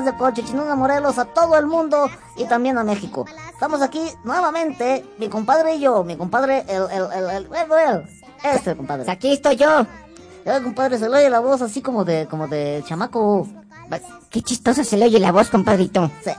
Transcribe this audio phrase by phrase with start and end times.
[0.00, 3.26] desde Cochichinuna, Morelos, a todo el mundo y también a México.
[3.52, 8.02] Estamos aquí nuevamente, mi compadre y yo, mi compadre, el, el, el, el, el,
[8.42, 9.04] este compadre.
[9.04, 9.86] Pues aquí estoy yo.
[10.64, 13.46] Compadre, se le oye la voz así como de, como de chamaco.
[14.30, 16.10] Qué chistoso se le oye la voz, compadrito.
[16.24, 16.30] Sí.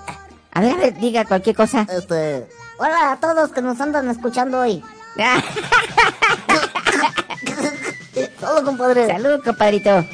[0.53, 1.85] A ver, a ver, diga cualquier cosa.
[1.89, 4.84] Este, hola a todos que nos andan escuchando hoy.
[8.41, 9.07] Hola, compadre.
[9.07, 10.05] Salud, compadrito.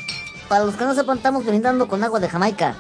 [0.50, 2.76] Para los que no sepan, estamos brindando con agua de Jamaica.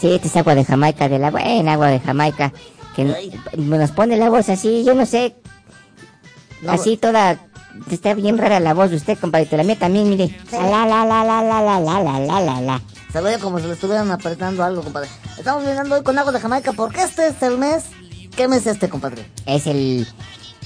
[0.00, 2.52] Sí, esta es agua de Jamaica, de la buena agua de Jamaica.
[2.94, 5.36] Que nos pone la voz así, yo no sé.
[6.62, 7.38] No, así toda.
[7.90, 9.56] Está bien rara la voz de usted, compadrito.
[9.56, 10.36] La mía también, mire.
[10.52, 12.82] La la la la la la la la la la la.
[13.12, 15.08] Se ve como si le estuvieran apretando algo, compadre.
[15.36, 17.84] Estamos brindando hoy con agua de Jamaica porque este es el mes.
[18.36, 19.26] ¿Qué mes es este, compadre?
[19.46, 20.06] Es el,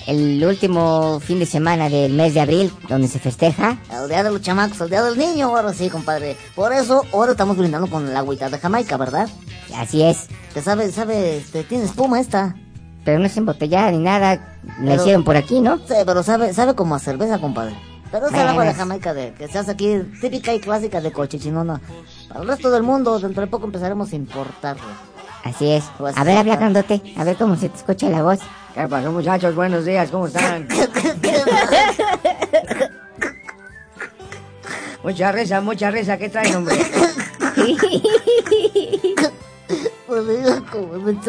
[0.06, 3.78] el último fin de semana del mes de abril, donde se festeja.
[3.90, 6.36] El día de los chamacos, el día del niño, ahora sí, compadre.
[6.54, 9.28] Por eso, ahora estamos brindando con el agüita de Jamaica, ¿verdad?
[9.74, 10.28] Así es.
[10.54, 12.56] Te sabe, sabe, este, tiene espuma esta.
[13.04, 14.58] Pero no es embotellada ni nada.
[14.80, 15.78] La hicieron por aquí, ¿no?
[15.78, 17.74] Sí, pero sabe, sabe como a cerveza, compadre.
[18.12, 21.10] Pero es el agua de Jamaica de, que se hace aquí, típica y clásica de
[21.10, 21.80] Cochichinona.
[22.28, 24.82] Para el resto del mundo, dentro de poco empezaremos a importarlo.
[25.44, 25.84] Así es.
[25.98, 27.00] Pues, A ver, habla grandote.
[27.16, 28.38] A ver cómo se te escucha la voz.
[28.74, 29.54] ¿Qué pasó, muchachos?
[29.54, 30.66] Buenos días, ¿cómo están?
[35.02, 36.76] mucha risa, mucha risa, ¿qué traen, hombre?
[40.06, 40.26] Pues.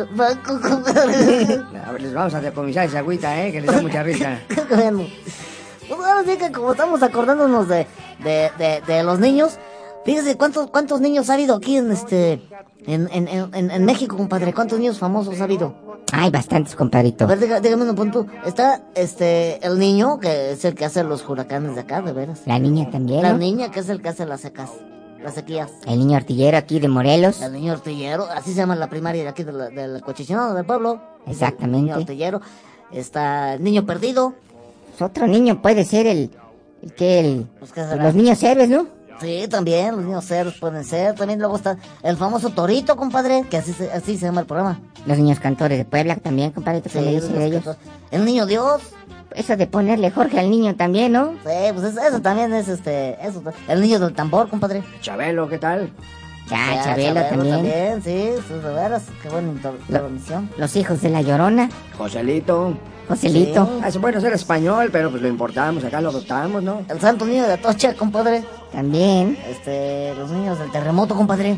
[1.86, 3.52] A ver, les vamos a decomisar esa agüita, ¿eh?
[3.54, 4.40] Que les da mucha risa.
[4.70, 5.08] bueno,
[5.88, 7.88] pues ahora sí que como estamos acordándonos de,
[8.20, 9.58] de, de, de los niños,
[10.06, 12.42] fíjese cuántos, cuántos niños ha habido aquí en este,
[12.86, 14.54] en, en, en, en México, compadre.
[14.54, 15.76] ¿Cuántos niños famosos ha habido?
[16.12, 17.26] Hay bastantes, A compadrito.
[17.28, 18.28] ver, diga- dígame un punto.
[18.46, 22.42] Está este el niño que es el que hace los huracanes de acá, de veras.
[22.46, 23.40] La niña también, La ¿no?
[23.40, 24.70] niña que es el que hace las secas,
[25.24, 25.72] las sequías.
[25.88, 27.42] El niño artillero aquí de Morelos.
[27.42, 30.66] El niño artillero, así se llama la primaria de aquí de la, del cochichinado del
[30.66, 31.02] pueblo.
[31.26, 31.78] Exactamente.
[31.78, 32.42] El niño artillero.
[32.92, 34.34] Está el niño perdido.
[34.98, 36.30] Pues Otro niño puede ser el...
[36.84, 37.48] el que el...
[37.58, 38.86] Pues, ¿qué pues los niños héroes, ¿no?
[39.24, 41.16] Sí, también, los niños ceros pueden ser.
[41.16, 44.80] También luego está el famoso Torito, compadre, que así se, así se llama el programa.
[45.06, 47.64] Los niños cantores de Puebla también, compadrito, que Sí, los de ellos.
[48.12, 48.82] El niño Dios.
[49.34, 51.32] Eso de ponerle Jorge al niño también, ¿no?
[51.44, 53.18] Sí, pues eso, eso también es este.
[53.26, 54.84] Eso, el niño del tambor, compadre.
[55.02, 55.92] Chabelo, ¿qué tal?
[56.50, 58.02] Ya, Ya, Chabelo, también.
[58.04, 59.04] sí, sí, de veras.
[59.22, 60.50] Qué buena intervención.
[60.58, 61.70] Los hijos de la Llorona.
[61.98, 62.74] Joselito.
[63.08, 63.66] Joselito.
[63.66, 63.82] Sí.
[63.84, 66.82] Hace bueno ser español, pero pues lo importamos, acá lo adoptamos, ¿no?
[66.90, 68.44] El santo niño de Atocha, compadre.
[68.72, 69.38] También.
[69.50, 71.58] Este, los niños del terremoto, compadre.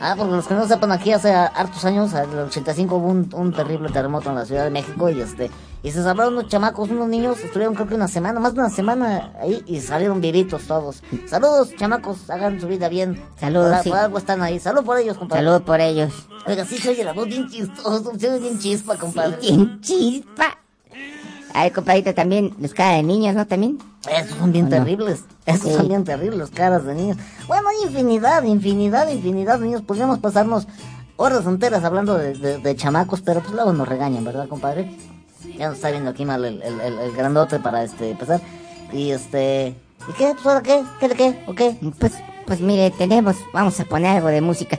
[0.00, 3.28] Ah, porque los que no sepan, aquí hace hartos años, en el 85 hubo un,
[3.34, 5.50] un terrible terremoto en la Ciudad de México y este,
[5.82, 8.70] y se salvaron unos chamacos, unos niños, estuvieron creo que una semana, más de una
[8.70, 11.02] semana ahí y salieron vivitos todos.
[11.26, 13.22] Saludos, chamacos, hagan su vida bien.
[13.38, 13.90] Saludos, Por, sí.
[13.90, 14.58] por algo están ahí.
[14.58, 15.44] Salud por ellos, compadre.
[15.44, 16.12] Salud por ellos.
[16.46, 19.38] Oiga, sí se oye la voz bien chistoso, se oye bien chispa, compadre.
[19.40, 20.58] ¡Qué chispa!
[21.54, 23.46] A ver, compadrito, también los cara de niños, ¿no?
[23.46, 23.78] También.
[24.10, 25.24] Esos son bien terribles.
[25.46, 25.74] Esos Sí.
[25.76, 27.16] son bien terribles, los caras de niños.
[27.46, 29.82] Bueno, hay infinidad, infinidad, infinidad de niños.
[29.82, 30.66] Podríamos pasarnos
[31.16, 34.94] horas enteras hablando de, de- de chamacos, pero pues luego nos regañan, ¿verdad, compadre?
[35.58, 38.40] Ya nos está viendo aquí mal el, el- el- el grandote para este empezar.
[38.92, 39.74] Y este.
[40.08, 40.32] ¿Y qué?
[40.34, 40.82] Pues ahora qué?
[41.00, 41.42] ¿Qué de qué?
[41.46, 41.76] ¿O qué?
[41.98, 42.12] Pues,
[42.46, 44.78] pues mire, tenemos, vamos a poner algo de música.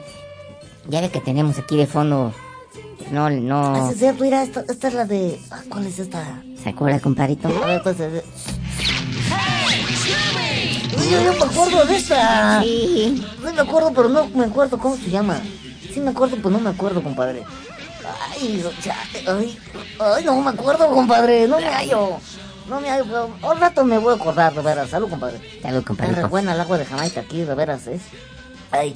[0.87, 2.33] Ya ve que tenemos aquí de fondo,
[3.11, 5.39] no, Ah, no, sí, es cierto, mira, esta, esta es la de.
[5.51, 6.41] ah, ¿Cuál es esta?
[6.63, 7.47] ¿se acuerda, compadrito?
[7.49, 7.99] A ver, pues.
[7.99, 8.23] eh,
[11.11, 12.61] Yo, yo me acuerdo de esta.
[12.63, 13.23] Sí.
[13.23, 15.39] Sí me acuerdo, pero no me acuerdo cómo se llama.
[15.93, 17.43] Sí me acuerdo, pero no me acuerdo, compadre.
[18.33, 18.63] Ay,
[19.27, 19.59] ay,
[19.99, 21.47] ay, no me acuerdo, compadre.
[21.47, 22.17] No me hallo.
[22.69, 23.05] No me hallo.
[23.39, 24.89] pero Al rato me voy a acordar, de veras.
[24.89, 25.37] Salud, compadre.
[25.37, 26.29] Salud, Está re compadrito.
[26.29, 27.99] buena el agua de Jamaica aquí, de veras, ¿eh?
[28.71, 28.95] Ay,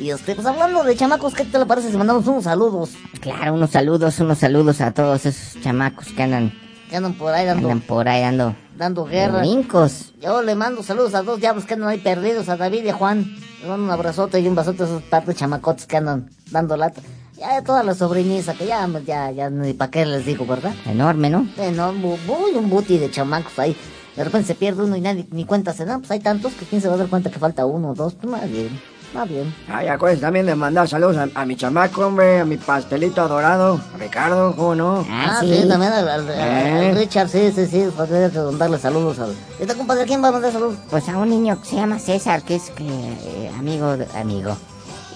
[0.00, 2.90] y este, pues hablando de chamacos, ¿qué te le parece si mandamos unos saludos?
[3.20, 6.52] Claro, unos saludos, unos saludos a todos esos chamacos que andan,
[6.90, 9.40] Que andan por ahí dando, andan por ahí dando dando guerra.
[9.40, 10.12] brincos.
[10.20, 12.94] Yo le mando saludos a dos diablos que andan ahí perdidos, a David y a
[12.94, 13.36] Juan.
[13.60, 16.76] Le mando un abrazote y un besote a esos par de chamacotes que andan dando
[16.76, 17.00] lata.
[17.42, 20.72] Ya de toda la sobriniza, que ya, ya, ya ni para qué les digo, ¿verdad?
[20.86, 21.40] Enorme, ¿no?
[21.74, 23.76] No, bu- bu- un buti de chamacos ahí.
[24.14, 25.98] De repente se pierde uno y nadie ni cuenta se da.
[25.98, 28.14] Pues hay tantos que quién se va a dar cuenta que falta uno o dos.
[28.14, 28.68] Pues más bien,
[29.12, 29.52] más bien.
[29.68, 33.80] Ay, acuérdense también de mandar saludos a, a mi chamaco, hombre, a mi pastelito adorado,
[33.98, 35.04] Ricardo, ¿cómo no?
[35.10, 35.52] Ah, Ah, sí.
[35.62, 36.88] sí, también al, Eh.
[36.90, 37.86] al Richard, sí, sí, sí.
[37.96, 39.34] Pues que darle saludos al.
[39.58, 40.76] ¿Este compadre quién va a mandar saludos?
[40.90, 44.56] Pues a un niño que se llama César, que es que, eh, amigo, de- amigo,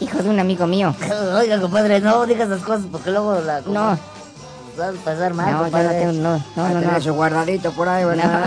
[0.01, 0.95] hijo de un amigo mío.
[1.39, 3.61] Oiga, compadre, no digas esas cosas porque luego la.
[3.63, 3.99] No,
[4.79, 5.99] Va a pasar mal, no, yo no compadre.
[6.01, 7.01] tengo, no, no, no, no.
[7.01, 8.45] su guardadito por ahí, ¿verdad?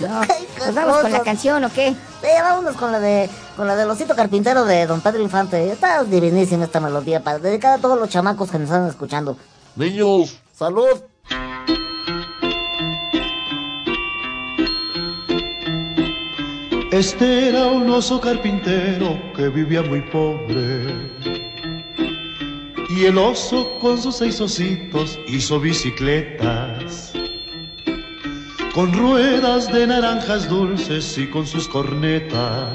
[0.00, 0.20] No.
[0.66, 1.90] ¿Nos vamos con la canción o qué?
[2.20, 5.72] Sí, vámonos con la de con la del osito carpintero de Don Pedro Infante.
[5.72, 9.36] Está divinísima esta melodía para dedicada a todos los chamacos que nos están escuchando.
[9.76, 11.00] Niños, Salud.
[16.90, 20.86] Este era un oso carpintero que vivía muy pobre.
[22.88, 27.12] Y el oso con sus seis ositos hizo bicicletas.
[28.74, 32.72] Con ruedas de naranjas dulces y con sus cornetas.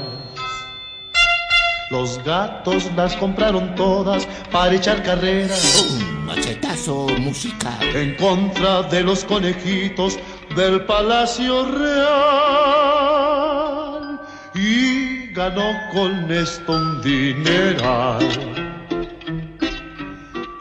[1.90, 5.88] Los gatos las compraron todas para echar carreras.
[5.90, 7.82] un machetazo musical.
[7.82, 10.20] en contra de los conejitos
[10.54, 12.43] del Palacio Real
[15.34, 18.20] ganó con esto un dineral.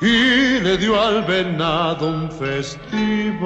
[0.01, 3.43] Y le dio al venado un festival.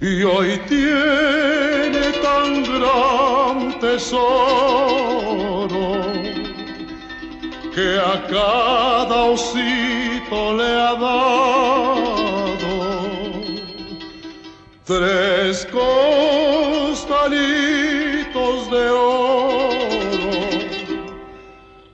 [0.00, 4.46] Y hoy tiene tan gran tesoro
[7.74, 12.06] que a cada osito le ha dado
[14.86, 15.66] tres
[18.70, 19.70] de oro,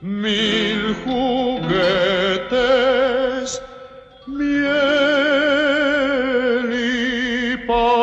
[0.01, 2.51] mil juguetes,
[4.27, 4.63] miel
[6.73, 7.93] y pan.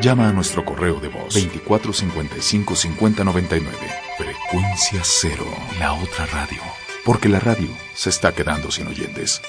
[0.00, 3.76] Llama a nuestro correo de voz 2455 5099.
[4.18, 5.46] Frecuencia cero,
[5.78, 6.62] la otra radio.
[7.04, 9.40] Porque la radio se está quedando sin oyentes.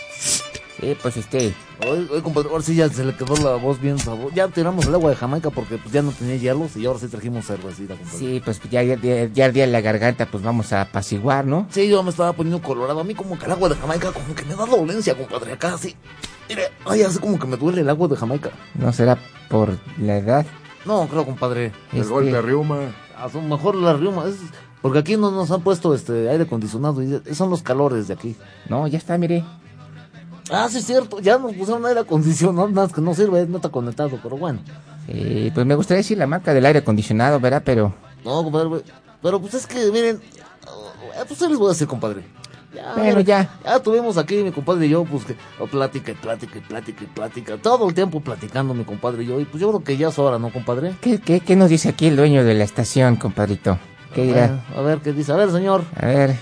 [0.80, 1.56] Sí, pues este.
[1.88, 4.32] Oye, oye, compadre, ahora sí ya se le quedó la voz bien sabor.
[4.36, 7.08] Ya tiramos el agua de Jamaica porque pues ya no tenía hielos y ahora sí
[7.08, 8.20] trajimos cervecita, compadre.
[8.20, 11.46] Sí, pues ya, ya, ya, ya el día de la garganta, pues vamos a apaciguar,
[11.46, 11.68] ¿no?
[11.72, 13.00] Sí, yo me estaba poniendo colorado.
[13.00, 15.54] A mí como que el agua de Jamaica como que me da dolencia, compadre.
[15.54, 15.96] Acá así.
[16.48, 18.52] Mire, ay, así como que me duele el agua de Jamaica.
[18.76, 19.18] ¿No será
[19.50, 20.46] por la edad?
[20.86, 21.72] No, creo, compadre.
[21.92, 22.78] El Este, golpe de riuma.
[23.18, 24.36] A lo mejor la riuma es...
[24.82, 28.36] Porque aquí no nos han puesto este aire acondicionado y son los calores de aquí.
[28.70, 29.44] No, ya está, mire.
[30.50, 33.58] Ah, sí es cierto, ya nos pusieron aire acondicionado, nada más que no sirve, no
[33.58, 34.60] está conectado, pero bueno.
[35.08, 37.62] Eh, pues me gustaría decir la marca del aire acondicionado, ¿verdad?
[37.66, 37.94] Pero
[38.24, 38.84] No, compadre,
[39.22, 42.24] pero pues es que, miren, eh, pues ¿qué les voy a decir, compadre?
[42.74, 43.50] Ya, Bueno, ya.
[43.64, 47.04] Ya tuvimos aquí, mi compadre y yo, pues que oh, plática y plática y plática
[47.04, 49.98] y plática, todo el tiempo platicando, mi compadre y yo, y pues yo creo que
[49.98, 50.96] ya es hora, ¿no, compadre?
[51.02, 53.80] ¿qué, qué, qué nos dice aquí el dueño de la estación, compadrito?
[54.18, 54.48] ¿Qué dirá?
[54.48, 55.32] Bueno, a ver, ¿qué dice?
[55.32, 55.84] A ver, señor.
[55.96, 56.36] A ver,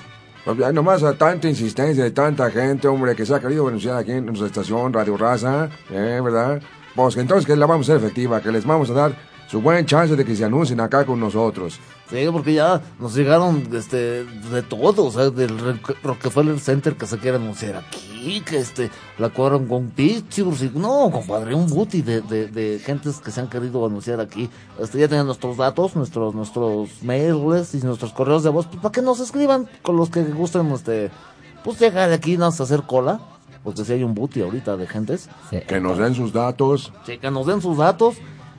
[0.45, 3.97] Pues ya nomás a tanta insistencia de tanta gente, hombre, que se ha querido anunciar
[3.97, 6.21] aquí en nuestra estación Radio Raza, ¿eh?
[6.23, 6.61] ¿verdad?
[6.95, 9.11] Pues que entonces que la vamos a hacer efectiva, que les vamos a dar
[9.47, 11.79] su buen chance de que se anuncien acá con nosotros.
[12.09, 15.57] Sí, porque ya nos llegaron este de todo, o sea, del
[16.03, 21.09] Rockefeller Center que se quiere anunciar aquí, que este la cuadran con pictures y no,
[21.11, 24.49] compadre, un booty de, de, de gentes que se han querido anunciar aquí.
[24.79, 28.91] Este ya tienen nuestros datos, nuestros nuestros mails y nuestros correos de voz, pues, para
[28.91, 31.09] que nos escriban con los que gusten este
[31.63, 33.19] pues llegar aquí nos hacer cola,
[33.63, 35.27] porque si hay un booty ahorita de gentes,
[35.67, 36.93] Que nos den sus datos.
[37.07, 38.15] sí, que nos den sus datos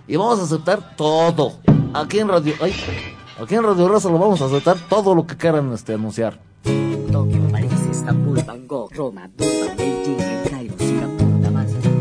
[0.09, 1.55] y vamos a aceptar todo.
[1.95, 2.75] Aquí en Radio, ay,
[3.41, 6.41] aquí en Radio Raza lo vamos a aceptar todo lo que quieran este anunciar.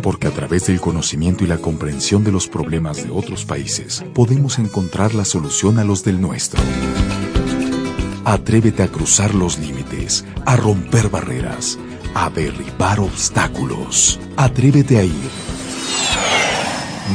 [0.01, 4.59] Porque a través del conocimiento y la comprensión de los problemas de otros países, podemos
[4.59, 6.61] encontrar la solución a los del nuestro.
[8.23, 11.79] Atrévete a cruzar los límites, a romper barreras,
[12.13, 14.19] a derribar obstáculos.
[14.35, 15.44] Atrévete a ir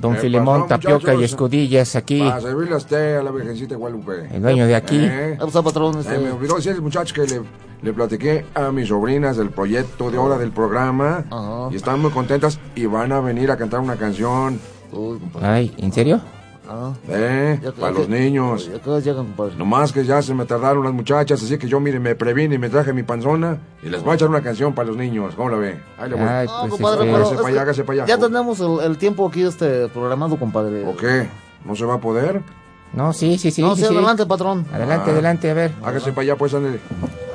[0.00, 2.20] Don ¿Qué Filemón, tapioca y escudillas aquí.
[2.20, 4.28] Para servirle a usted, a la Virgencita de Guadalupe.
[4.34, 4.96] El dueño de aquí.
[4.98, 5.36] ¿Eh?
[5.38, 5.98] ¿Qué pasó, patrón?
[5.98, 7.42] Este, Eh, me olvidó decirles, muchachos, que le,
[7.82, 11.24] le platiqué a mis sobrinas del proyecto de hora del programa.
[11.30, 11.68] Ajá.
[11.70, 14.58] Y están muy contentas y van a venir a cantar una canción.
[15.40, 16.20] Ay, ¿en serio?
[16.72, 17.58] Ah, ¿Eh?
[17.60, 18.70] ya- Para ya los que- niños.
[18.72, 19.56] Ya que llegan, compadre.
[19.56, 22.58] Nomás que ya se me tardaron las muchachas, así que yo, mire, me previne y
[22.58, 23.58] me traje mi panzona.
[23.82, 25.34] Y les voy a echar una canción para los niños.
[25.34, 25.80] ¿Cómo la ve?
[25.98, 26.24] Ahí le voy.
[26.28, 28.06] Ay, No, pues compadre, este, es pa' allá, que hágase pa' allá.
[28.06, 30.86] Ya tenemos el, el tiempo aquí este programado, compadre.
[30.86, 31.28] ¿O qué?
[31.64, 32.40] ¿No se va a poder?
[32.92, 33.62] No, sí, sí, sí.
[33.62, 33.94] no, sí, sí, sí.
[33.96, 34.64] adelante, patrón.
[34.72, 35.12] Adelante, Ah.
[35.12, 35.72] adelante, a ver.
[35.82, 36.78] Hágase para allá, pues, ándale.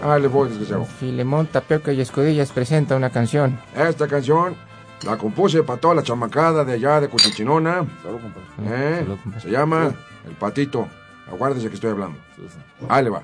[0.01, 0.85] Ah, le voy, desgraciado.
[0.85, 3.59] Filemón, tapioca y escudillas presenta una canción.
[3.75, 4.55] Esta canción
[5.03, 7.85] La compuse para toda la chamacada de allá de Cuchichinona.
[8.01, 8.45] Salud, compadre.
[8.65, 8.99] ¿eh?
[9.03, 9.41] Salud, compadre.
[9.41, 9.93] Se llama
[10.25, 10.87] El Patito.
[11.31, 12.17] Aguárdese que estoy hablando.
[12.87, 13.23] Ahí le va.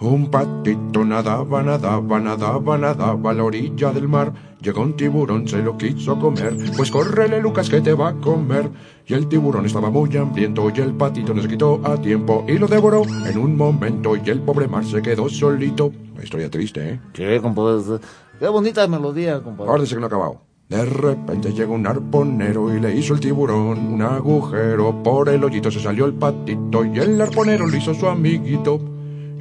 [0.00, 4.32] Un patito nadaba, nadaba, nadaba, nadaba a la orilla del mar.
[4.60, 6.56] Llegó un tiburón, se lo quiso comer.
[6.76, 8.70] Pues córrele, Lucas, que te va a comer.
[9.06, 12.58] Y el tiburón estaba muy hambriento y el patito no se quitó a tiempo y
[12.58, 14.14] lo devoró en un momento.
[14.16, 15.92] Y el pobre mar se quedó solito.
[16.22, 17.00] Historia triste, ¿eh?
[17.12, 17.98] ¿Qué, compadre?
[18.38, 19.64] Qué bonita melodía, compadre.
[19.70, 20.40] Acuérdese que no ha acabado.
[20.68, 25.02] De repente llegó un arponero y le hizo el tiburón un agujero.
[25.02, 28.78] Por el hoyito se salió el patito y el arponero lo hizo su amiguito.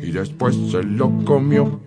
[0.01, 1.80] Y después se lo comió.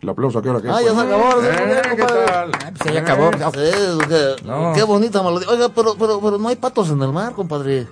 [0.00, 0.74] El aplauso, ¿a qué hora que es?
[0.74, 1.42] Ah, ya se acabó.
[1.42, 1.50] ¿Eh?
[1.68, 2.26] ya, ¿Qué compadre.
[2.26, 2.50] tal?
[2.78, 3.30] pues ya acabó.
[3.32, 4.72] Sí, qué, No.
[4.74, 5.48] qué bonita melodía.
[5.50, 7.86] Oiga, pero, pero, pero no hay patos en el mar, compadre.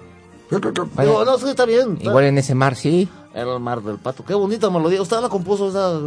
[0.50, 0.58] No,
[1.38, 1.92] sí, está bien.
[1.98, 3.06] está- Igual en ese mar, sí.
[3.34, 4.24] Era el mar del pato.
[4.24, 5.02] Qué bonita melodía.
[5.02, 5.98] ¿Usted la compuso esa?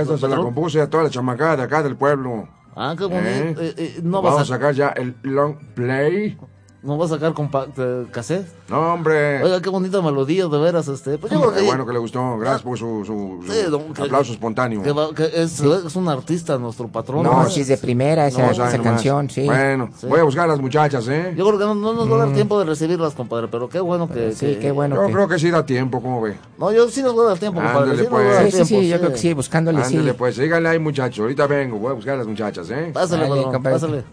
[0.00, 2.48] Esa se la compuse a toda la chamacada de acá del pueblo.
[2.74, 3.60] Ah, qué bonito.
[3.60, 3.68] ¿Eh?
[3.68, 6.38] Eh, eh, no, va Vamos a sacar ya el long play.
[6.82, 8.46] No va a sacar compa eh, cassette.
[8.68, 9.42] No, hombre.
[9.42, 10.88] Oiga, qué bonita melodía, de veras.
[10.88, 11.16] Este.
[11.18, 12.38] Pues yo creo Qué bueno que le gustó.
[12.38, 14.82] Gracias por su, su- su Sí, don- que- aplauso espontáneo.
[14.82, 17.22] que va- que es, es un artista, nuestro patrón.
[17.22, 19.44] No, No, sí es de primera esa, No, esa canción, sí.
[19.44, 20.06] Bueno, Sí.
[20.06, 21.34] voy a buscar a las muchachas, ¿eh?
[21.36, 23.80] Yo creo que no, no nos va a dar tiempo de recibirlas, compadre, pero qué
[23.80, 24.32] bueno que...
[24.32, 24.96] Sí, que- qué bueno.
[24.96, 26.36] Yo que- creo que sí da tiempo, ¿cómo ve?
[26.58, 27.90] No, yo sí nos voy a dar tiempo, compadre.
[27.92, 28.36] Ándale, sí a pues.
[28.38, 29.96] Sí, sí, tiempo, sí, yo creo que sí, buscándole, sí.
[29.96, 31.20] Ándale, pues, síganle ahí, muchachos.
[31.20, 32.90] Ahorita vengo, voy a buscar a las muchachas, ¿eh?
[32.92, 33.70] Pásale, Dale, compadre.
[33.76, 34.04] pásale.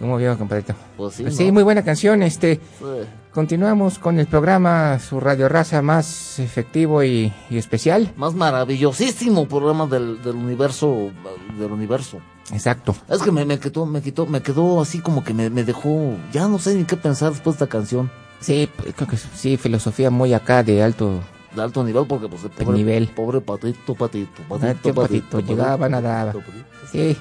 [0.00, 0.74] ¿Cómo vio, compadrito?
[0.96, 1.38] Pues sí, Pues ¿no?
[1.38, 2.22] sí, muy buena canción.
[2.22, 2.84] Este, Sí.
[3.32, 8.10] continuamos con el programa, su radio raza más efectivo y, y especial.
[8.16, 11.10] Más maravillosísimo programa del, del universo,
[11.58, 12.18] del universo.
[12.52, 12.96] Exacto.
[13.08, 16.14] Es que me, me quedó, me quitó, me quedó así como que me, me dejó,
[16.32, 18.10] ya no sé ni qué pensar después de esta canción.
[18.40, 21.20] Sí, p- creo que sí, filosofía muy acá de alto.
[21.54, 23.08] De alto nivel, porque pues el pobre, nivel.
[23.08, 26.26] pobre patito, patito, Ah, patito, patito, llegaban a dar.
[26.32, 26.50] patito.
[26.90, 27.16] Sí.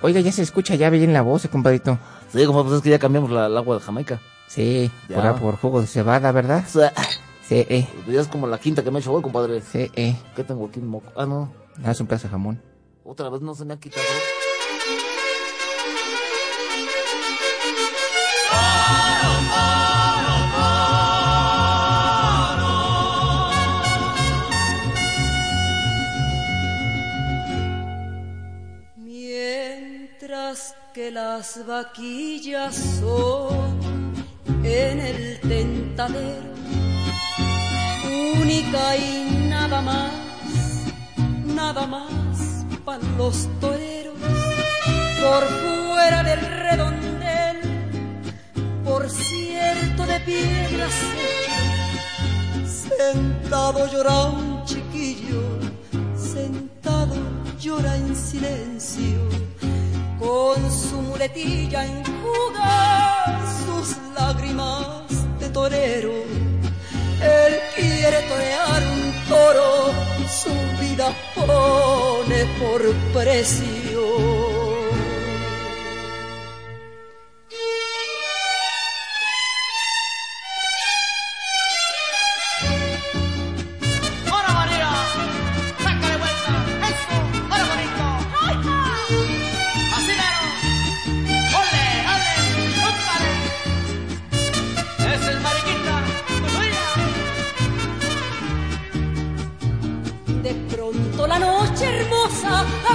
[0.00, 1.98] Oiga, ya se escucha ya bien la voz, compadrito.
[2.32, 4.20] Sí, como pues es que ya cambiamos la, el agua de Jamaica.
[4.46, 5.34] Sí, Ya.
[5.36, 6.64] por, jugo de cebada, ¿verdad?
[6.68, 6.92] Sea,
[7.48, 7.86] Sí, eh.
[8.08, 9.60] ya es como la quinta que me he hecho hoy, compadre.
[9.60, 10.16] Sí, eh.
[10.34, 10.80] ¿Qué tengo aquí?
[10.80, 11.12] Moco?
[11.16, 11.52] Ah, no.
[11.84, 12.62] Haz un pedazo de jamón.
[13.04, 14.04] Otra vez no se me ha quitado.
[31.02, 34.14] Que las vaquillas son
[34.62, 36.52] en el tentadero,
[38.40, 40.12] única y nada más,
[41.44, 44.14] nada más para los toreros,
[45.20, 47.58] por fuera del redondel,
[48.84, 50.94] por cierto de piedras
[52.88, 55.42] sentado llora un chiquillo,
[56.14, 57.16] sentado
[57.58, 59.18] llora en silencio,
[60.32, 65.06] con su muletilla enjuga sus lágrimas
[65.38, 66.14] de torero.
[67.20, 69.68] Él quiere torear un toro,
[70.40, 72.80] su vida pone por
[73.12, 73.81] precio.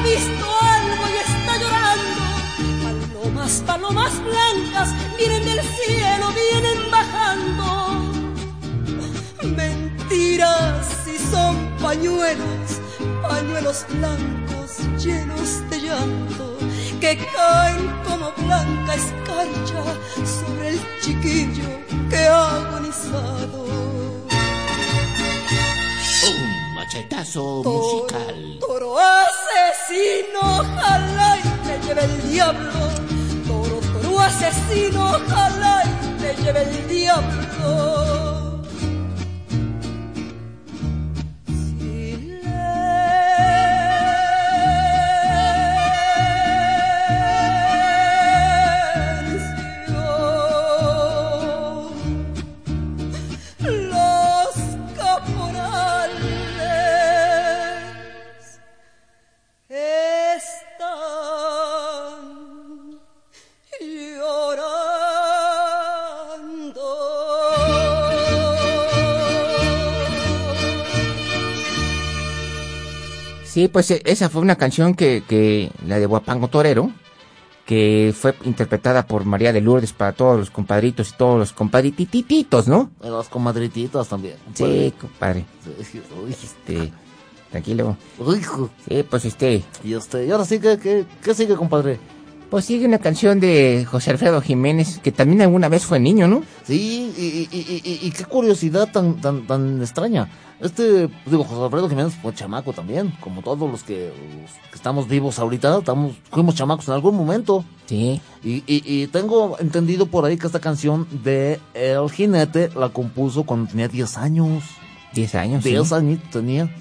[0.10, 0.46] Visto
[0.78, 2.24] algo y está llorando.
[2.84, 7.68] Palomas, palomas blancas vienen del cielo, vienen bajando.
[9.56, 12.68] Mentiras si son pañuelos,
[13.22, 16.58] pañuelos blancos llenos de llanto
[17.00, 19.84] que caen como blanca escarcha
[20.26, 21.70] sobre el chiquillo
[22.10, 23.66] que ha agonizado.
[26.30, 28.58] Un machetazo Toro, musical.
[28.60, 29.00] Toro
[29.88, 32.72] asesino, ojalá y te lleve el diablo.
[33.48, 38.37] Toro, toro asesino, ojalá y te lleve el diablo.
[73.58, 76.92] Sí, pues eh, esa fue una canción que, que la de Guapango Torero,
[77.66, 82.68] que fue interpretada por María de Lourdes para todos los compadritos y todos los compadritititos,
[82.68, 82.92] ¿no?
[83.02, 84.36] Los comadrititos también.
[84.54, 85.44] Sí, compadre.
[85.84, 86.94] Sí, uy, Este,
[87.50, 87.98] tranquilo.
[88.40, 88.70] hijo.
[88.88, 92.00] Sí, pues este, Y este, y ahora sí, ¿qué, qué, qué sigue, compadre?
[92.50, 96.44] Pues sigue una canción de José Alfredo Jiménez, que también alguna vez fue niño, ¿no?
[96.66, 100.30] Sí, y, y, y, y- y qué curiosidad tan, tan, tan extraña.
[100.60, 104.08] Este, digo, José Alfredo Jiménez fue chamaco también, como todos los que,
[104.42, 107.64] los que estamos vivos ahorita, estamos, fuimos chamacos en algún momento.
[107.86, 108.20] Sí.
[108.44, 113.44] Y, y, y tengo entendido por ahí que esta canción de El Jinete la compuso
[113.44, 114.64] cuando tenía 10 años.
[115.14, 115.64] 10 años.
[115.64, 115.70] sí.
[115.70, 116.74] 10 años tenía.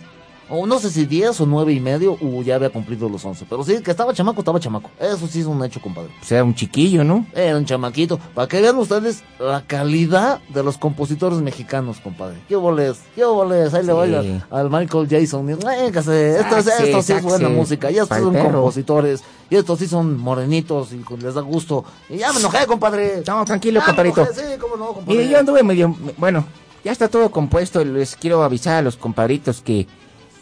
[0.49, 3.47] O no sé si 10 o 9 y medio, o ya había cumplido los 11.
[3.49, 4.91] Pero sí, que estaba chamaco, estaba chamaco.
[5.01, 6.11] Eso sí es un hecho, compadre.
[6.19, 7.27] Pues era un chiquillo, ¿no?
[7.35, 8.19] Era un chamaquito.
[8.35, 12.37] Para que vean ustedes la calidad de los compositores mexicanos, compadre.
[12.49, 12.99] ¿Qué boles?
[13.17, 13.75] ¿Qué boles?
[13.75, 14.15] Ahí le voy
[14.51, 15.47] al, Michael Jason.
[15.47, 17.91] Véngase, Esto, es, Saxe, esto sí es buena música.
[17.91, 19.25] Y estos son compositores.
[19.51, 21.85] Y estos sí son morenitos y les da gusto.
[22.09, 23.23] Y ya me enojé, compadre.
[23.27, 24.21] No, tranquilo, Ya me compadrito.
[24.23, 25.19] enojé, Sí, cómo no, compadre.
[25.19, 25.97] Mire, yo anduve medio...
[26.19, 26.45] Bueno,
[26.85, 27.85] ya está todo compuesto.
[27.85, 29.87] Les quiero avisar a los compadritos que,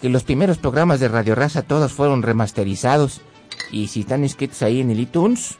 [0.01, 3.21] que los primeros programas de Radio Raza todos fueron remasterizados.
[3.71, 5.57] Y si están inscritos ahí en el iTunes,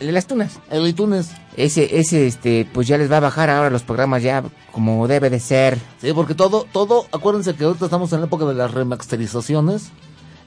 [0.00, 0.60] las tunas.
[0.70, 1.30] El iTunes.
[1.56, 5.30] Ese, ese, este, pues ya les va a bajar ahora los programas ya como debe
[5.30, 5.78] de ser.
[6.00, 9.90] Sí, porque todo, todo, acuérdense que ahorita estamos en la época de las remasterizaciones.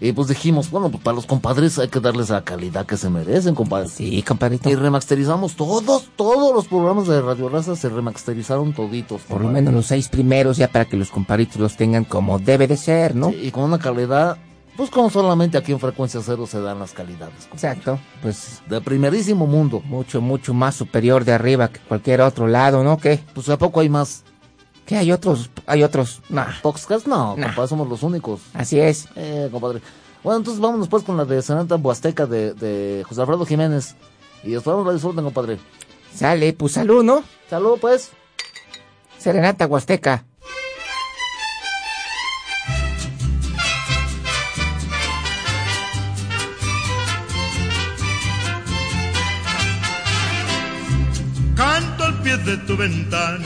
[0.02, 3.10] Y pues dijimos, bueno, pues para los compadres hay que darles la calidad que se
[3.10, 3.88] merecen, compadre.
[3.90, 4.70] Sí, compadrito.
[4.70, 9.22] Y remasterizamos todos, todos los programas de Radio Raza se remasterizaron toditos.
[9.22, 12.68] Por lo menos los seis primeros ya para que los compadritos los tengan como debe
[12.68, 13.30] de ser, ¿no?
[13.30, 14.38] Sí, y con una calidad,
[14.76, 17.46] pues como solamente aquí en Frecuencia Cero se dan las calidades.
[17.50, 17.70] compadre.
[17.70, 18.00] Exacto.
[18.22, 19.82] Pues De primerísimo mundo.
[19.86, 22.98] mucho, mucho más superior de arriba que cualquier otro lado, ¿no?
[22.98, 23.24] ¿Qué?
[23.34, 24.26] Pues ¿a poco hay más
[24.86, 25.50] ¿Qué hay otros?
[25.66, 26.22] Hay otros.
[26.30, 27.08] Nah, podcasts?
[27.08, 27.48] No, Nah.
[27.48, 28.42] compadre, somos los únicos.
[28.54, 29.08] así es.
[29.16, 29.82] Eh, compadre.
[30.24, 33.96] Bueno, entonces vámonos pues con la de Senata Huasteca de, de José Alfredo Jiménez.
[34.44, 35.60] Y esperamos la disfruten, compadre.
[36.14, 37.24] Sale, pues salud, ¿no?
[37.50, 38.12] Salud, pues.
[39.18, 40.24] Serenata Huasteca.
[51.56, 53.46] Canto al pie de tu ventana,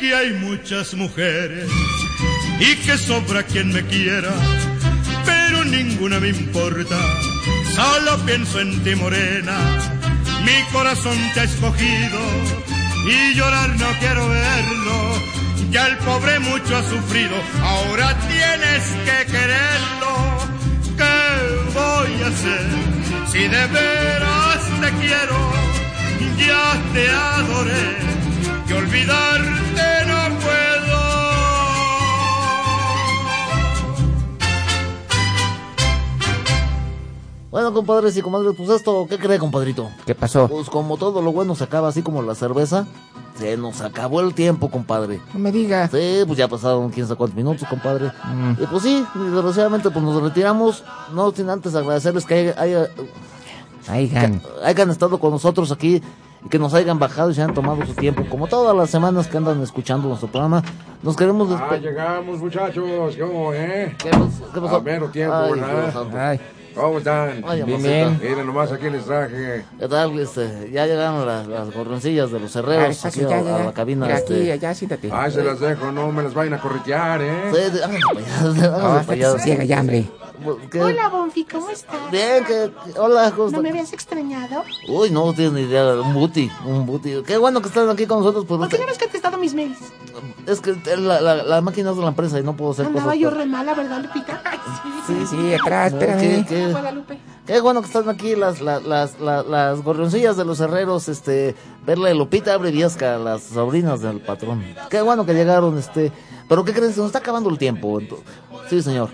[0.00, 1.68] Que hay muchas mujeres
[2.58, 4.32] y que sobra quien me quiera,
[5.26, 6.98] pero ninguna me importa.
[7.74, 9.58] Solo pienso en ti, morena.
[10.42, 12.18] Mi corazón te ha escogido
[13.06, 14.98] y llorar no quiero verlo.
[15.70, 20.14] Ya el pobre mucho ha sufrido, ahora tienes que quererlo.
[20.96, 22.66] ¿Qué voy a hacer
[23.30, 25.52] si de veras te quiero?
[26.38, 27.96] Ya te adoré,
[28.66, 29.69] que olvidarte
[37.50, 39.90] Bueno, compadres y comadres, pues esto, ¿qué cree, compadrito?
[40.06, 40.46] ¿Qué pasó?
[40.48, 42.86] Pues como todo lo bueno se acaba así como la cerveza,
[43.36, 45.20] se nos acabó el tiempo, compadre.
[45.34, 45.88] No me diga.
[45.88, 48.12] Sí, pues ya pasaron quién sabe cuántos minutos, compadre.
[48.24, 48.52] Mm.
[48.62, 52.88] Y pues sí, desgraciadamente pues nos retiramos, no sin antes agradecerles que haya- haya-
[53.88, 54.40] Aigan.
[54.62, 56.00] hayan estado con nosotros aquí
[56.44, 58.22] y que nos hayan bajado y se hayan tomado su tiempo.
[58.30, 60.62] Como todas las semanas que andan escuchando nuestro programa,
[61.02, 61.82] nos queremos Ah, despedir.
[61.90, 63.16] llegamos, muchachos.
[63.18, 63.96] ¿Cómo, eh?
[63.98, 64.10] ¿Qué,
[64.54, 64.76] qué pasó?
[64.76, 65.34] A mero tiempo.
[65.34, 66.40] Ay,
[66.74, 67.42] ¿Cómo están?
[67.46, 68.18] Ay, Bien, bien.
[68.22, 69.64] Miren nomás aquí les traje.
[69.78, 70.18] ¿Qué tal?
[70.18, 73.58] Este, ya llegaron las, las gorroncillas de los herreros ay, aquí ya, a, ya, a
[73.58, 73.64] ya.
[73.66, 74.06] la cabina.
[74.06, 74.34] Mira, este.
[74.40, 75.10] aquí, allá, siéntate.
[75.12, 77.50] Ay, se las dejo, no me las vayan a corretear, ¿eh?
[77.52, 79.32] Sí, allá, háganse No, para hasta allá.
[79.32, 80.04] que se ciega ya, hombre.
[80.70, 80.80] ¿Qué?
[80.80, 82.10] Hola, Bonfi, ¿cómo estás?
[82.10, 83.62] Bien, que, hola, ¿cómo ¿No estás?
[83.62, 84.64] me habías extrañado?
[84.88, 87.22] Uy, no tienes ni idea, un booty, un booty.
[87.26, 89.38] Qué bueno que están aquí con nosotros, pero ¿Por qué te- no me has contestado
[89.38, 89.78] mis mails?
[90.46, 93.04] es que la, la, la máquina es de la empresa y no puedo hacer Andaba
[93.06, 93.18] cosas.
[93.20, 94.40] yo por- re mala, ¿verdad, Lupita?
[94.44, 94.58] Ay,
[95.06, 95.14] sí.
[95.26, 96.20] Sí, sí, atrás, No, espérame.
[96.20, 96.66] ¿qué- qué?
[96.70, 97.18] Guadalupe.
[97.46, 101.54] Qué bueno que están aquí las, las, las, las, las gorrioncillas de los herreros, este,
[101.84, 104.64] verle Lupita Abre Viesca, las sobrinas del patrón.
[104.88, 106.12] Qué bueno que llegaron, este,
[106.48, 106.94] pero ¿qué crees?
[106.94, 108.00] Se nos está acabando el tiempo.
[108.00, 108.18] ento-
[108.68, 109.10] Sí, señor.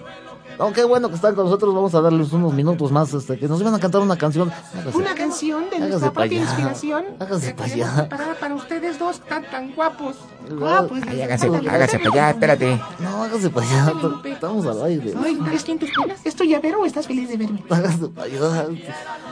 [0.58, 1.74] No, qué bueno que están con nosotros.
[1.74, 3.12] Vamos a darles unos minutos más.
[3.12, 4.50] Este, que nos iban a cantar una canción.
[4.94, 6.50] Una canción de Hágase nuestra propia allá.
[6.50, 7.04] inspiración.
[7.20, 8.08] Hágase que pa' tenemos allá.
[8.08, 10.16] preparada para ustedes dos tan tan guapos.
[10.50, 11.02] Guapos.
[11.02, 11.24] Hágase,
[11.70, 12.80] hágase para allá, espérate.
[13.00, 13.92] No, hágase para allá.
[14.24, 15.12] Estamos al aire.
[15.22, 16.20] Ay, ¿es que en tus penas?
[16.24, 17.62] ¿Estoy llavero o estás feliz de verme?
[17.68, 18.66] Hágase para allá.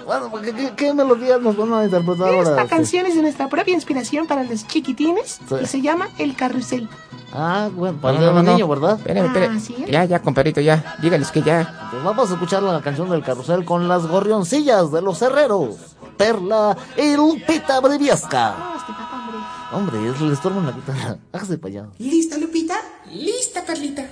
[0.07, 2.41] Bueno, ¿qué, qué, qué melodías nos van a interpretar ahora?
[2.51, 2.77] Esta este?
[2.77, 5.55] canción es de nuestra propia inspiración para los chiquitines Sí.
[5.63, 6.89] y se llama El Carrusel.
[7.37, 8.97] Ah, bueno, para No, el no, niño, ¿verdad?
[8.97, 9.57] Espérame, espérame.
[9.57, 9.75] Ah, ¿sí?
[9.91, 10.97] Ya, ya, compadrito, ya.
[11.03, 11.89] Dígales que ya.
[11.91, 15.94] Pues vamos a escuchar la canción del carrusel con las gorrioncillas de los herreros.
[16.17, 18.77] Perla y Lupita papá,
[19.73, 20.11] hombre.
[20.11, 21.19] Es el estorbo en la guitarra.
[21.33, 21.87] Hágase para allá.
[21.99, 22.77] ¿Lista, Lupita?
[23.11, 24.09] Lista, Perlita.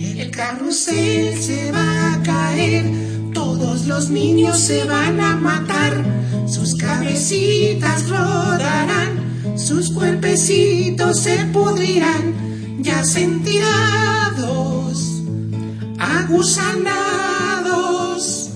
[0.00, 2.84] El carrusel se va a caer,
[3.32, 6.04] todos los niños se van a matar,
[6.46, 15.11] sus cabecitas rodarán, sus cuerpecitos se pudrirán, ya sentirados,
[16.02, 18.50] agusanados,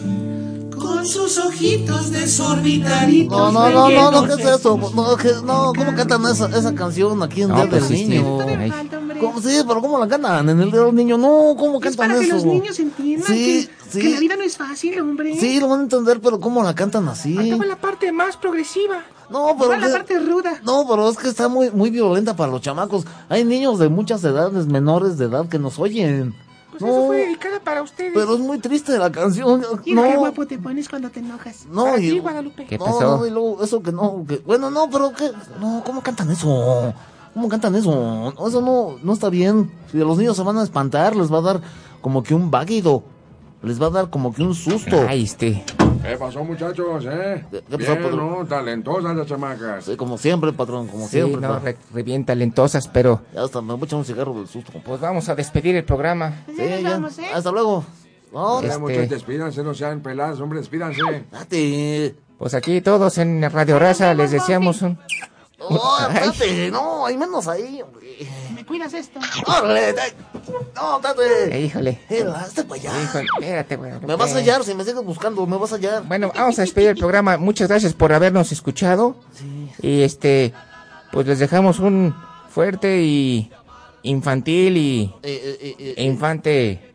[0.79, 3.53] con sus ojitos desorbitaditos.
[3.53, 4.77] No, no, no, no, no, ¿qué es eso?
[4.95, 8.05] No, que, no ¿cómo cantan esa, esa canción aquí en No, Día pues del sí.
[8.07, 8.41] Niño?
[8.41, 8.71] Ay.
[8.71, 9.19] falta, hombre.
[9.21, 11.19] ¿Cómo, sí, pero ¿cómo la cantan en el Día del Niño?
[11.19, 12.35] No, ¿cómo Es cantan para que eso?
[12.37, 14.01] los niños entiendan Sí, que, sí.
[14.01, 15.37] que la vida no es fácil, hombre.
[15.39, 17.35] Sí, lo van a entender, pero ¿cómo la cantan así?
[17.35, 19.03] La parte más progresiva.
[19.29, 20.61] No, pero la parte ruda.
[20.65, 23.05] No, pero es que está muy, muy violenta para los chamacos.
[23.29, 26.33] Hay niños de muchas edades, menores de edad, que nos oyen.
[26.79, 28.13] Pues no, eso fue dedicada para ustedes.
[28.15, 29.63] pero es muy triste la canción.
[29.85, 31.67] Y no, qué guapo te pones cuando te enojas.
[31.71, 32.67] No, Para y- ti, Guadalupe.
[32.67, 33.19] ¿Qué no, pasó?
[33.19, 36.93] no, y luego eso que no, que, bueno, no, pero que, no, ¿cómo cantan eso?
[37.35, 38.33] ¿Cómo cantan eso?
[38.49, 39.71] Eso no, no está bien.
[39.93, 41.61] Si los niños se van a espantar, les va a dar
[42.01, 43.03] como que un váguido.
[43.67, 45.05] Les va a dar como que un susto.
[45.09, 45.65] Ay, este.
[46.03, 47.45] ¿Qué pasó, muchachos, eh?
[47.51, 48.17] ¿Qué- qué pasó, Bien, Pedro?
[48.41, 48.47] ¿no?
[48.47, 49.85] Talentosas las chamacas.
[49.85, 51.41] Sí, como siempre, patrón, como Sí, siempre.
[51.41, 54.47] no, re, re bien talentosas, pero Ya hasta me voy a echar un cigarro del
[54.47, 54.73] susto.
[54.85, 56.45] pues vamos a despedir el programa.
[56.47, 57.27] Sí, ya vamos, ¿eh?
[57.35, 57.85] Hasta luego.
[58.33, 61.01] No, Este- muchachos, despídanse, no sean peladas, hombre, despídanse.
[61.33, 62.15] date.
[62.39, 64.99] Pues aquí todos en Radio Raza les deseamos un...
[65.59, 68.07] No, espérate, no, hay menos ahí, hombre.
[68.67, 69.21] ¿Me cuidas esto?
[69.47, 69.95] ¡Órale!
[70.75, 71.61] No, Eh, date.
[71.61, 72.01] híjole.
[72.11, 73.03] Eh, hazte para allá.
[73.03, 73.93] Híjole, espérate, güey.
[74.05, 76.03] Me vas a hallar, si me sigues buscando, me vas a hallar.
[76.03, 77.37] Bueno, vamos a despedir el programa.
[77.37, 79.17] Muchas gracias por habernos escuchado.
[79.81, 80.53] Y este,
[81.13, 82.13] pues les dejamos un
[82.51, 83.51] fuerte y
[84.03, 86.95] infantil y Eh, eh, eh, eh, e infante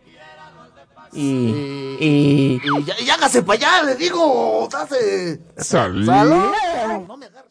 [1.13, 4.67] y eh, y y ya, y hágase para allá, le digo.
[4.71, 5.39] Date.
[5.57, 6.05] Salud.
[6.05, 6.51] ¡Salud!
[7.07, 7.50] No me agarres.